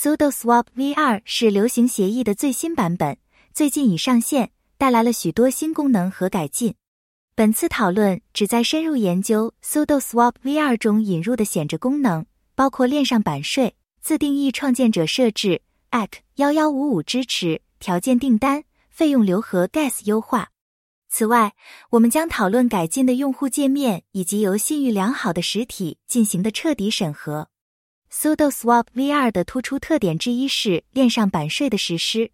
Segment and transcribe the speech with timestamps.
[0.00, 3.18] SudoSwap V2 是流行协议的最新版本，
[3.52, 6.76] 最近已上线，带来了许多新功能和改进。
[7.34, 12.24] 本次讨论旨在深入研究 SudoSwap V2 中引入的显着功能，
[12.54, 20.50] 包括链上版税、自定义创建者设置、ACK 幺幺五五支持、条件订单、费用流和 Gas 优化。
[21.08, 21.54] 此外，
[21.90, 27.48] 我们将讨论改进的用户界面以及由信誉良好的实体进行的彻底审核。
[28.12, 32.30] SudoSwap VR 的突出特点之一是链上版税的实施。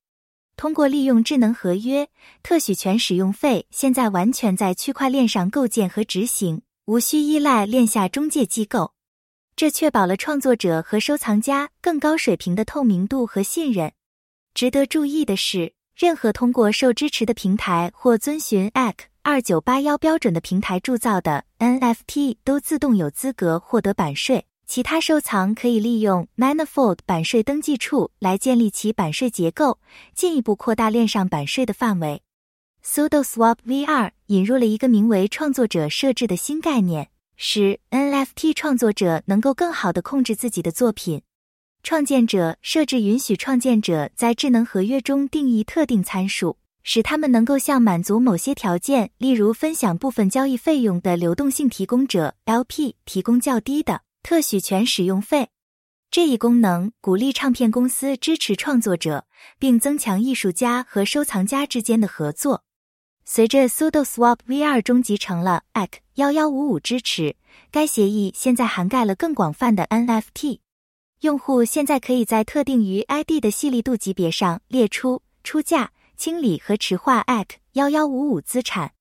[0.57, 2.09] 通过利用智能合约，
[2.43, 8.93] 特许权使用费现在完全在区块链上构建和执行，无需依赖链下中介机构。
[9.57, 13.93] 这确保了创作者和收藏家更高水平的透明度和信任。
[14.55, 24.47] 值得注意的是，任何通过受支持的平台或遵循 ACK 二九八幺标准的平台铸造的 NFT 都自动有资格获得版税。
[24.67, 29.79] 其他收藏可以利用 Manifold 版税登记处来建立其版税结构，
[30.15, 32.23] 进一步扩大链上版税的范围。
[32.85, 41.23] SudoSwap V2 引入了一个名为“创作者设置”的新概念，使 NFT 创作者能够更好地控制自己的作品。
[41.83, 54.01] 创建者设置允许创建者在智能合约中定义特定参数，使他们能够向满足某些条件，例如分享部分交易费用的流动性提供者 LP 提供较低的。
[54.25, 55.51] 特许权使用费
[56.11, 59.27] 这一功能鼓励唱片公司支持创作者，
[59.59, 62.65] 并增强艺术家和收藏家之间的合作。
[63.27, 67.37] 随着 SudoSwap V2 中集成了 ACK 幺幺五五支持，
[67.71, 70.61] 该协议现在涵盖了更广泛的 NFT。
[71.21, 78.94] 用户现在可以在特定于 ID 的细粒度级别上列出、出价、清理和持化 ACK 幺幺五五资产。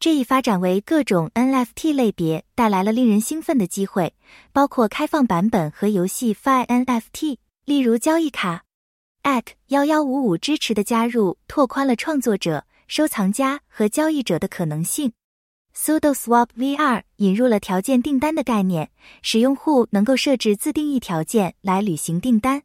[0.00, 4.14] 这一发展为各种 NFT 类别带来了令人兴奋的机会，
[4.50, 8.64] 包括开放版本和游戏 Fi NFT，例如交易卡。
[9.22, 15.12] ACK 幺幺五五支持的加入拓宽了创作者、收藏家和交易者的可能性。
[15.76, 18.88] SudoSwap VR 引入了条件订单的概念，
[19.20, 22.62] 使用户能够设置自定义条件来履行订单。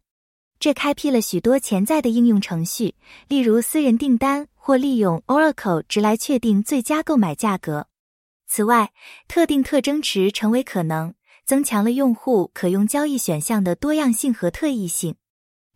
[0.59, 2.95] 这开辟了许多潜在的应用程序，
[3.27, 4.47] 例如私人订单。
[4.65, 7.85] 或利用 Oracle 值来确定最佳购买价格。
[8.47, 8.91] 此外，
[9.27, 11.13] 特定特征池成为可能，
[11.45, 15.17] 增强了用户可用交易选项的多样性和特异性。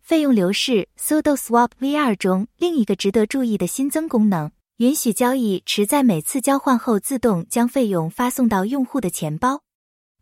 [0.02, 9.62] 费用流是 SudoSwap V2 中另一个值得注意的新增功能，允许交易池在每次交换后自动将费用发送到用户的钱包。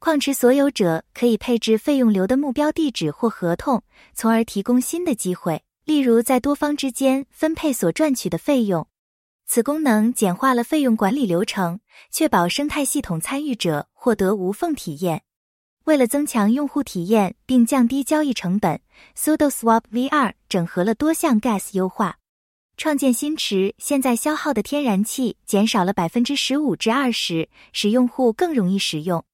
[0.01, 3.83] 矿池所有者可以配置费用流的目标地址或合同，
[4.15, 5.65] 从而提供新的机会。
[5.85, 8.87] 例如，在多方之间分配所赚取的费用，
[9.47, 11.81] 此功能简化了费用管理流程，
[12.13, 15.23] 确保生态系统参与者获得无缝体验。
[15.85, 18.81] 为了增强用户体验并降低交易成本
[19.17, 22.19] ，SudoSwap V2 整合了多项 Gas 优化，
[22.77, 29.25] 创建新池现在消耗的天然气减少了百分之十五至二十，使用户更容易使用。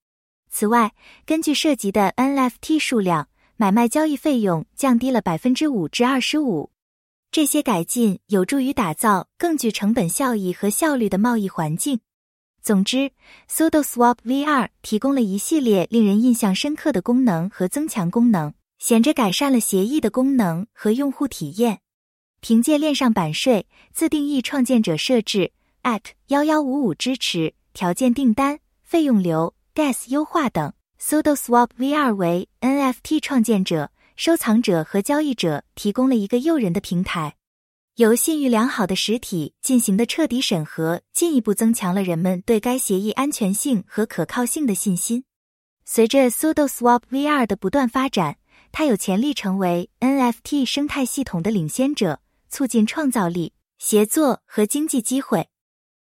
[0.56, 0.94] 此外，
[1.26, 3.28] 根据涉及的 NFT 数量。
[3.56, 6.70] 买卖交易费用降低了百分之五至二十五，
[7.30, 12.00] 这些改进有助于打造更具成本效益和效率的贸易环境。
[12.60, 13.12] 总之
[13.48, 21.78] ，SudoSwap V2 提供了一系列令人印象深刻的功能和增强功能，显着改善了协议的功能和用户体验。
[22.40, 25.52] 凭借链上版税、自定义创建者设置、
[25.84, 30.72] at 幺幺五五支持、条件订单、费用流、Gas 优化等。
[31.00, 37.34] SudoSwap VR 为 NFT 创建者、收藏者和交易者提供了一个诱人的平台。
[37.96, 45.24] 由信誉良好的实体进行的彻底审核，进一步增强了人们对该协议安全性和可靠性的信心。
[45.84, 48.36] 随着 SudoSwap VR 的不断发展，
[48.70, 55.48] 它有潜力成为 NFT 生态系统的领先者，促进创造力、协作和经济机会。